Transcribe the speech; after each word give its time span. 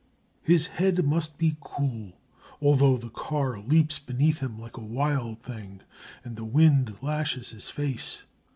His 0.41 0.65
head 0.65 1.05
must 1.05 1.37
be 1.37 1.57
cool 1.61 2.13
although 2.59 2.97
the 2.97 3.11
car 3.11 3.59
leaps 3.59 3.99
beneath 3.99 4.39
him 4.39 4.57
like 4.57 4.75
a 4.77 4.81
wild 4.83 5.43
thing, 5.43 5.81
and 6.23 6.35
the 6.35 6.43
wind 6.43 6.95
lashes 7.03 7.51
his 7.51 7.69
face. 7.69 8.23